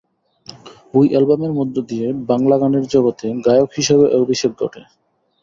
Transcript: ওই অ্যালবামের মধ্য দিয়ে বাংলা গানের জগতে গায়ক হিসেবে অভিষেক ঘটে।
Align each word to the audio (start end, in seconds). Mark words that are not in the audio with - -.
ওই 0.93 1.05
অ্যালবামের 1.11 1.53
মধ্য 1.59 1.75
দিয়ে 1.89 2.07
বাংলা 2.29 2.55
গানের 2.57 2.85
জগতে 2.93 3.27
গায়ক 3.45 3.69
হিসেবে 3.77 4.05
অভিষেক 4.17 4.51
ঘটে। 4.61 4.81